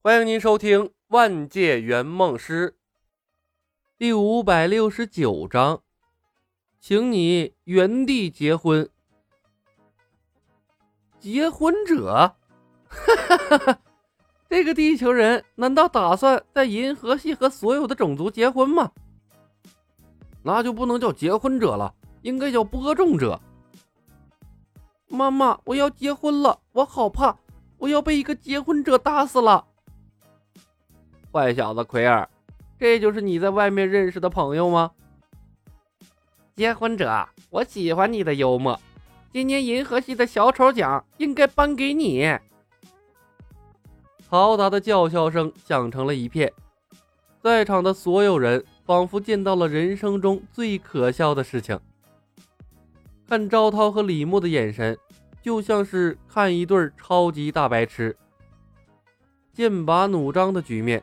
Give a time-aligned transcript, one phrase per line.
[0.00, 2.70] 欢迎您收听《万界圆梦师》
[3.98, 5.82] 第五百六十九章，
[6.78, 8.88] 请你原地结婚。
[11.18, 12.36] 结婚者，
[12.86, 13.80] 哈哈哈哈！
[14.48, 18.92] 这个地球人难道打算在银河系和所有的种族结婚吗？
[20.44, 21.92] 那就不能叫结婚者了，
[22.22, 23.40] 应该叫播种者。
[25.08, 27.36] 妈妈，我要结婚了，我好怕，
[27.78, 29.66] 我要被一个结婚者打死了。
[31.32, 32.28] 坏小子奎尔，
[32.78, 34.90] 这就是你在外面认识的朋友吗？
[36.56, 38.78] 结婚者，我喜欢你的幽默。
[39.30, 42.24] 今年银河系的小丑奖应该颁给你。
[44.30, 46.52] 嘈杂的叫嚣声响成了一片，
[47.42, 51.78] 在场的所有人仿佛见到了人生中最可笑的事情。
[53.28, 54.96] 看赵涛和李牧的眼神，
[55.42, 58.16] 就像是看一对超级大白痴。
[59.52, 61.02] 剑拔弩张的局面。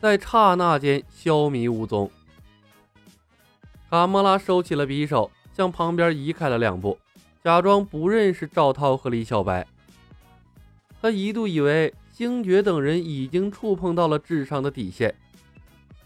[0.00, 2.10] 在刹那间消弭无踪。
[3.90, 6.98] 卡莫拉收起了匕首，向旁边移开了两步，
[7.44, 9.66] 假装不认识赵涛和李小白。
[11.02, 15.14] 他一度以为星爵等人已经触碰到了智商的底线，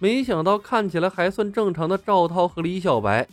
[0.00, 3.28] 没想到看起来还算正常的赵涛和李小白，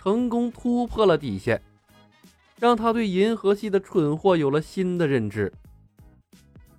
[0.00, 1.60] 成功突破了底线，
[2.58, 5.52] 让他对银河系的蠢货有了新的认知。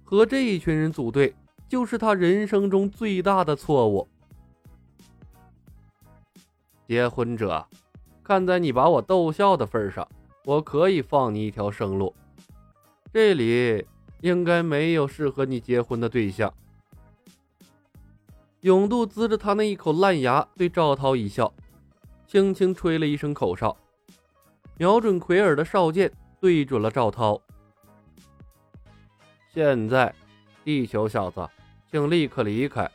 [0.03, 1.35] 和这一群人组队。
[1.69, 4.07] 就是他人生中最大的错误。
[6.87, 7.65] 结婚者，
[8.23, 10.05] 看在你把我逗笑的份上，
[10.43, 12.13] 我可以放你一条生路。
[13.13, 13.85] 这里
[14.21, 16.51] 应该没有适合你结婚的对象。
[18.61, 21.53] 永渡呲着他那一口烂牙，对赵涛一笑，
[22.25, 23.77] 轻轻吹了一声口哨，
[24.77, 27.39] 瞄准奎尔的哨剑，对准了赵涛。
[29.53, 30.13] 现在，
[30.63, 31.47] 地球小子。
[31.91, 32.89] 请立刻离开，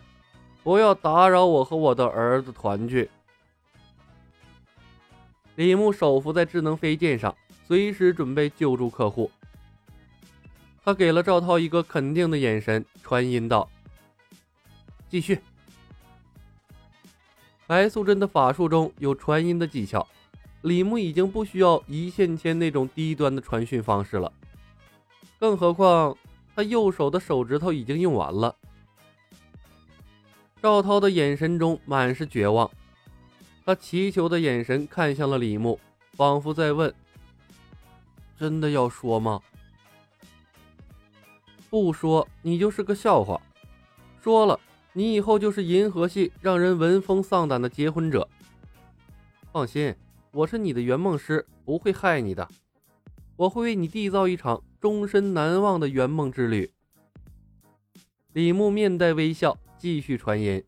[0.63, 3.11] 不要打扰我和我的儿子团聚。
[5.57, 7.35] 李牧手扶在智能飞剑上，
[7.67, 9.31] 随时准备救助客户。
[10.85, 13.69] 他给了赵涛一个肯定的眼神，传音道
[15.09, 15.41] ：“继续。”
[17.67, 20.07] 白素贞的法术中有传音的技巧，
[20.63, 24.31] 李牧已经不需要一线牵那种低端的传讯方式了。
[25.41, 26.17] 更何况
[26.55, 28.55] 他右手的手指头已经用完了。
[30.65, 32.71] 赵涛的眼神中满是绝望，
[33.67, 35.79] 他祈求的眼神看向了李牧，
[36.13, 36.95] 仿佛在问
[38.41, 39.43] ：“真的要说吗？
[41.69, 43.39] 不说你就是个笑话，
[44.23, 44.59] 说了
[44.95, 48.27] 你以后就是银河系让人闻风丧胆的结婚者。
[49.53, 49.95] 放心，
[50.33, 52.49] 我是你的圆梦师，不会害你的，
[53.37, 56.73] 我会为你缔造一场终身难忘的圆梦之旅。”
[58.33, 59.59] 李牧面带微笑。
[59.85, 60.65] 继续传音，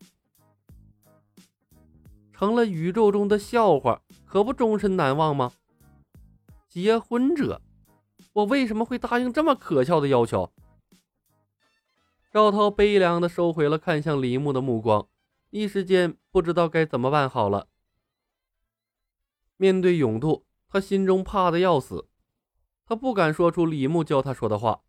[2.31, 5.53] 成了宇宙中的笑话，可不终身难忘吗？
[6.69, 7.59] 结婚者，
[8.33, 10.53] 我为什么会答应这么可笑的要求？
[12.31, 15.07] 赵涛悲凉的收回了看向李牧的目光，
[15.49, 17.69] 一时间不知道该怎么办好了。
[19.55, 22.07] 面对永渡，他心中怕的要死，
[22.85, 24.81] 他不敢说出李牧教他说的话，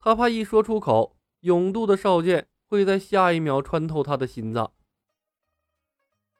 [0.00, 2.48] 他怕一说出口，永渡的少剑。
[2.72, 4.72] 会在下一秒穿透他的心脏。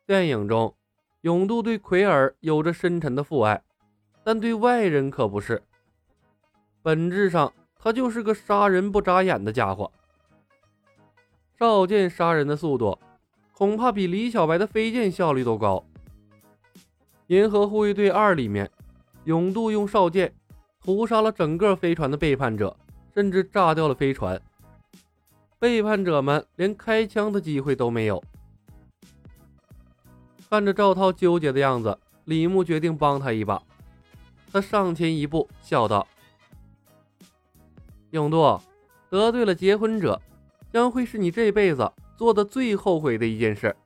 [0.07, 0.75] 电影中，
[1.21, 3.63] 永渡对奎尔有着深沉的父爱，
[4.25, 5.63] 但对外人可不是。
[6.81, 9.93] 本质上，他就是个杀人不眨眼的家伙。
[11.59, 12.99] 少剑杀人的速度，
[13.53, 15.85] 恐怕比李小白的飞剑效率都高。
[17.27, 18.71] 银河护卫队二里面，
[19.25, 20.35] 永渡用少剑
[20.83, 22.75] 屠杀了整个飞船的背叛者，
[23.13, 24.41] 甚至炸掉了飞船。
[25.63, 28.21] 背叛者们连开枪的机会都没有。
[30.51, 33.63] 看着赵涛纠结的样子，李牧决定帮他一把。
[34.51, 36.05] 他上前一步，笑道
[38.11, 38.61] ：“永渡，
[39.09, 40.21] 得罪了结婚者，
[40.73, 43.77] 将会是你这辈子做的最后悔的一件事。”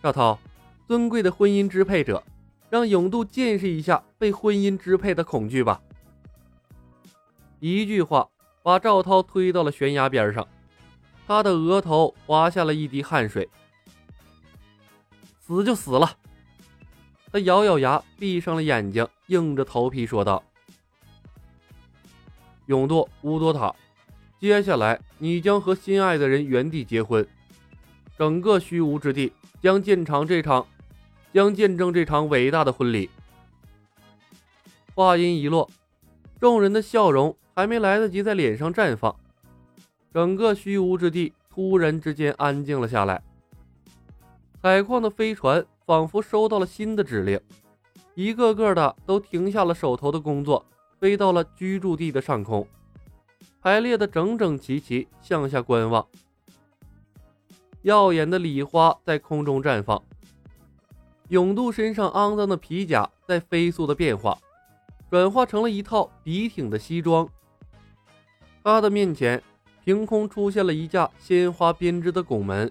[0.00, 0.38] 赵涛，
[0.86, 2.22] 尊贵的婚姻支配者，
[2.70, 5.82] 让永渡见识一下被婚姻支配的恐惧吧。
[7.58, 8.28] 一句话。
[8.66, 10.44] 把赵涛推到了悬崖边上，
[11.24, 13.48] 他的额头滑下了一滴汗水。
[15.38, 16.18] 死就死了。
[17.30, 20.42] 他咬咬牙，闭上了眼睛，硬着头皮说道
[22.66, 23.72] ：“永度乌多塔，
[24.40, 27.24] 接下来你将和心爱的人原地结婚，
[28.18, 29.32] 整个虚无之地
[29.62, 30.66] 将见场这场，
[31.32, 33.08] 将见证这场伟大的婚礼。”
[34.92, 35.70] 话音一落，
[36.40, 37.36] 众人的笑容。
[37.56, 39.16] 还没来得及在脸上绽放，
[40.12, 43.22] 整个虚无之地突然之间安静了下来。
[44.60, 47.40] 采矿的飞船仿佛收到了新的指令，
[48.14, 50.62] 一个个的都停下了手头的工作，
[51.00, 52.68] 飞到了居住地的上空，
[53.62, 56.06] 排列的整整齐齐，向下观望。
[57.80, 60.02] 耀眼的礼花在空中绽放，
[61.28, 64.36] 永渡身上肮脏的皮甲在飞速的变化，
[65.10, 67.26] 转化成了一套笔挺的西装。
[68.66, 69.40] 他的面前
[69.84, 72.68] 凭空出现了一架鲜花编织的拱门。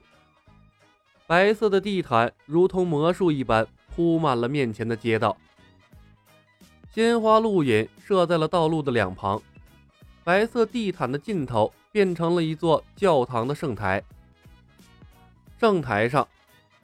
[1.26, 3.66] 白色的地毯如同魔术一般
[3.96, 5.38] 铺满了面前的街道，
[6.94, 9.42] 鲜花路引设在了道路的两旁，
[10.26, 14.04] 白色地毯的尽头变成了一座教堂的圣台。
[15.58, 16.28] 圣台上，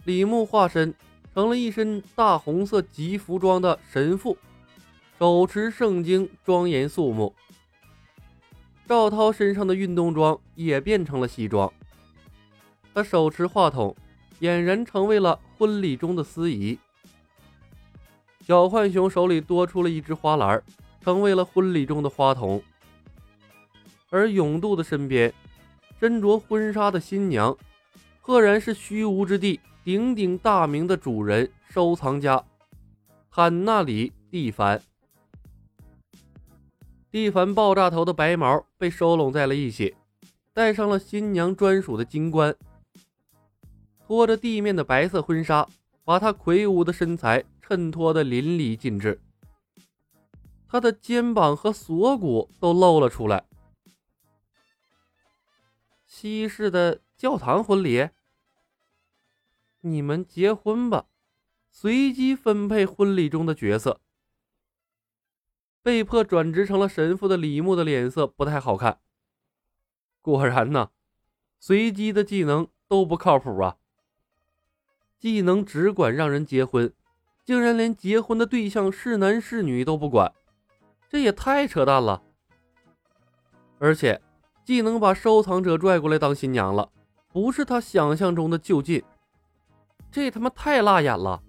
[0.05, 0.93] 李牧化身
[1.33, 4.37] 成了一身大红色吉服装的神父，
[5.19, 7.35] 手持圣经，庄严肃穆。
[8.91, 11.71] 赵涛身上的运动装也变成了西装，
[12.93, 13.95] 他手持话筒。
[14.41, 16.77] 俨然成为了婚礼中的司仪。
[18.45, 20.61] 小浣熊手里多出了一只花篮，
[20.99, 22.61] 成为了婚礼中的花童。
[24.09, 25.33] 而永渡的身边，
[25.97, 27.57] 身着婚纱的新娘，
[28.19, 32.43] 赫然是虚无之地鼎鼎大名的主人收藏家
[33.31, 34.81] 坦纳里·蒂凡。
[37.11, 39.93] 蒂凡爆炸头的白毛被收拢在了一起，
[40.53, 42.55] 戴上了新娘专属的金冠。
[44.07, 45.67] 拖着地面的白色婚纱，
[46.05, 49.19] 把她魁梧的身材衬托得淋漓尽致。
[50.69, 53.43] 她的肩膀和锁骨都露了出来。
[56.05, 58.07] 西式的教堂婚礼，
[59.81, 61.07] 你们结婚吧，
[61.69, 63.99] 随机分配婚礼中的角色。
[65.83, 68.99] 被迫转职成了神父的李牧的脸色不太好看。
[70.21, 70.89] 果然呐，
[71.59, 73.77] 随机的技能都不靠谱啊。
[75.17, 76.93] 技能只管让人结婚，
[77.43, 80.31] 竟然连结婚的对象是男是女都不管，
[81.09, 82.23] 这也太扯淡了。
[83.79, 84.21] 而且，
[84.63, 86.91] 技能把收藏者拽过来当新娘了，
[87.29, 89.03] 不是他想象中的就近，
[90.11, 91.41] 这他妈太辣眼了。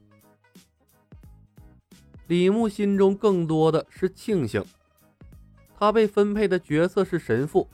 [2.32, 4.64] 李牧心中更多的是庆幸，
[5.78, 7.68] 他被分配的角色是神父，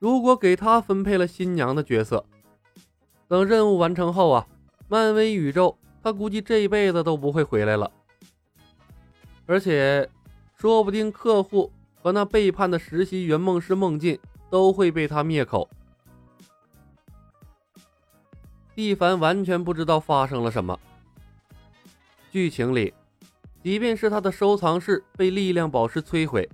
[0.00, 2.24] 如果给他分配了新娘的角色，
[3.28, 4.44] 等任务完成后啊。
[4.88, 7.88] 漫威宇宙，他估计这一辈子都不会回来了。
[9.46, 10.10] 而且，
[10.56, 11.70] 说不定客户
[12.02, 14.18] 和那背叛的实习圆梦师梦境
[14.50, 15.70] 都会被他灭口。
[18.74, 20.76] 蒂凡完全不知道发生了什么。
[22.32, 22.92] 剧情里，
[23.62, 26.48] 即便是他的收藏室被力量宝石摧毁，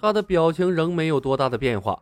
[0.00, 2.00] 他的表情仍没有多大的变化。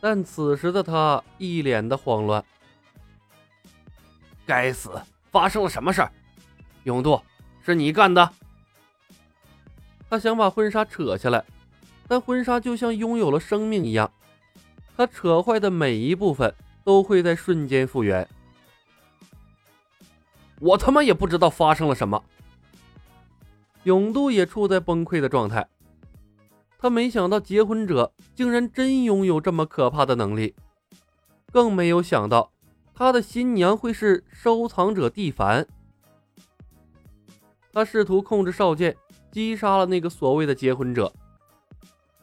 [0.00, 2.44] 但此时的他一脸的慌乱。
[4.44, 4.90] 该死！
[5.30, 6.12] 发生了什么事儿？
[6.82, 7.20] 永渡，
[7.64, 8.30] 是你干的？
[10.10, 11.44] 他想把婚纱扯下来，
[12.06, 14.12] 但婚纱就像拥有了生命一样，
[14.96, 18.28] 他扯坏的每一部分都会在瞬间复原。
[20.60, 22.22] 我他妈也不知道发生了什么。
[23.84, 25.68] 永渡也处在崩溃的状态，
[26.78, 30.54] 他没想到结婚者竟然真拥有这么可怕的能力，
[31.52, 32.50] 更没有想到。
[32.94, 35.66] 他的新娘会是收藏者蒂凡。
[37.72, 38.96] 他试图控制少剑，
[39.32, 41.12] 击杀了那个所谓的结婚者，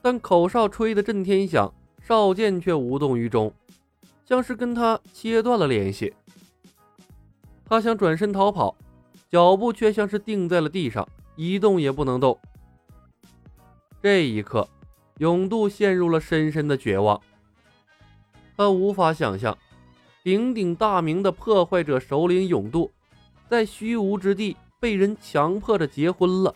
[0.01, 3.53] 但口哨吹得震天响，少剑却无动于衷，
[4.23, 6.13] 像是跟他切断了联系。
[7.65, 8.75] 他想转身逃跑，
[9.29, 11.05] 脚步却像是定在了地上，
[11.43, 12.37] 一动也不能动。
[13.99, 14.69] 这一刻，
[15.17, 17.19] 永渡陷入了深深的绝望，
[18.55, 19.57] 他无法想象。
[20.23, 22.91] 鼎鼎大名的破坏者首领永渡，
[23.49, 26.53] 在虚无之地被人强迫着结婚了。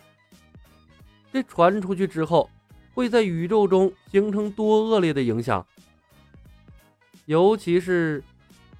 [1.32, 2.48] 这传出去之后，
[2.94, 5.66] 会在宇宙中形成多恶劣的影响？
[7.24, 8.22] 尤其是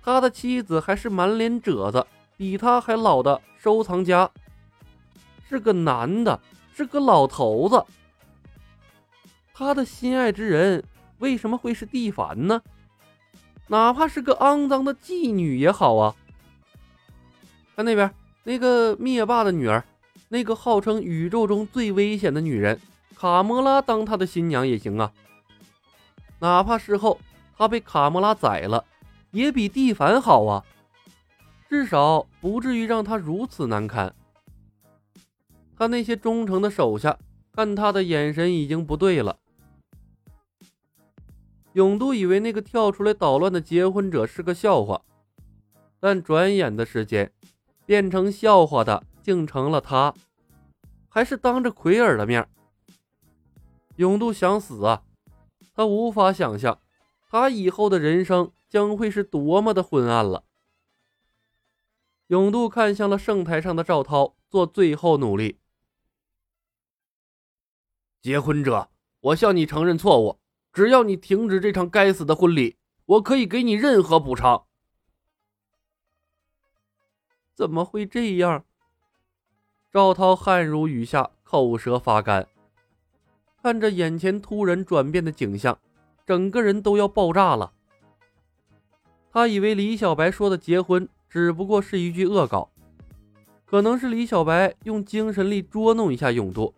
[0.00, 4.30] 他的妻子还是满脸褶子、比他还老的收藏家，
[5.48, 6.40] 是个男的，
[6.74, 7.84] 是个老头子。
[9.54, 10.84] 他的心爱之人
[11.18, 12.60] 为什么会是蒂凡呢？
[13.68, 16.14] 哪怕是个肮脏的妓女也好啊！
[17.74, 18.12] 看那边
[18.44, 19.82] 那个灭霸的女儿，
[20.28, 22.80] 那个号称宇宙中最危险的女人
[23.16, 25.12] 卡莫拉当他的新娘也行啊！
[26.38, 27.18] 哪怕事后
[27.56, 28.84] 他被卡莫拉宰了，
[29.30, 30.64] 也比蒂凡好啊！
[31.68, 34.14] 至少不至于让他如此难堪。
[35.76, 37.18] 他那些忠诚的手下
[37.52, 39.38] 看他的眼神已经不对了。
[41.74, 45.02] 永渡以为那个跳出来捣乱的结婚者是个笑话，
[46.00, 47.30] 但转眼的时间，
[47.84, 50.14] 变成笑话的竟成了他，
[51.10, 52.48] 还是当着奎尔的面。
[53.96, 55.02] 永渡想死啊！
[55.74, 56.78] 他无法想象，
[57.28, 60.44] 他以后的人生将会是多么的昏暗了。
[62.28, 65.58] 永渡看向了圣台上的赵涛，做最后努力。
[68.26, 68.88] 结婚者，
[69.20, 70.40] 我向你承认错误。
[70.72, 74.64] 只要你停止这场该死的婚礼，我可以给你任何补偿。
[77.54, 78.64] 怎么会这样？
[79.92, 82.48] 赵涛汗如雨下，口舌发干，
[83.62, 85.78] 看着眼前突然转变的景象，
[86.26, 87.72] 整个人都要爆炸了。
[89.30, 92.68] 他以为李小白说的结婚只不过是一句恶搞，
[93.64, 96.74] 可能是李小白用精神力捉弄一下永度，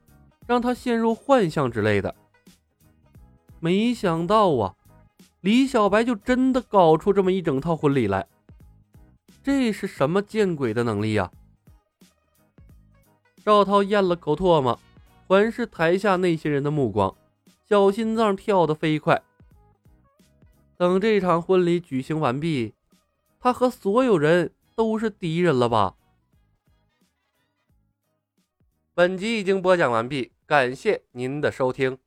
[0.49, 2.17] 让他陷入幻象之类的。
[3.61, 4.75] 没想到啊，
[5.43, 8.27] 李小白就真的搞出这么一整套婚礼来，
[9.45, 11.31] 这是什么见鬼的能力呀？
[13.45, 14.81] 赵涛咽了口唾沫，
[15.27, 17.15] 环视台下那些人的目光，
[17.69, 19.23] 小心脏跳得飞快。
[20.79, 22.73] 等这场婚礼举行完毕，
[23.39, 25.97] 他和所有人都是敌人了吧？
[28.95, 31.99] 本集已经播讲完毕，感谢您的收听。